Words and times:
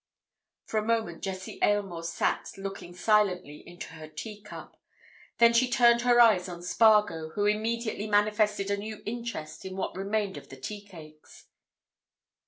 For 0.65 0.79
a 0.79 0.83
moment 0.83 1.21
Jessie 1.21 1.59
Aylmore 1.61 2.03
sat 2.03 2.53
looking 2.57 2.95
silently 2.95 3.61
into 3.67 3.89
her 3.89 4.07
tea 4.07 4.41
cup. 4.41 4.75
Then 5.37 5.53
she 5.53 5.69
turned 5.69 6.01
her 6.01 6.19
eyes 6.19 6.49
on 6.49 6.63
Spargo, 6.63 7.29
who 7.35 7.45
immediately 7.45 8.07
manifested 8.07 8.71
a 8.71 8.77
new 8.77 9.03
interest 9.05 9.63
in 9.63 9.75
what 9.75 9.95
remained 9.95 10.37
of 10.37 10.49
the 10.49 10.57
tea 10.57 10.81
cakes. 10.83 11.45